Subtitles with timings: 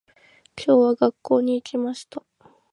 [0.57, 2.23] 今日は、学校に行きました。